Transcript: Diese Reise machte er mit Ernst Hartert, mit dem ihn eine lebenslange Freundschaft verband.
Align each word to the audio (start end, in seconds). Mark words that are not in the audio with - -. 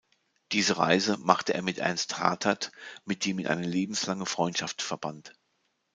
Diese 0.51 0.79
Reise 0.79 1.15
machte 1.19 1.53
er 1.53 1.61
mit 1.61 1.77
Ernst 1.77 2.17
Hartert, 2.17 2.71
mit 3.05 3.23
dem 3.23 3.37
ihn 3.37 3.45
eine 3.45 3.67
lebenslange 3.67 4.25
Freundschaft 4.25 4.81
verband. 4.81 5.33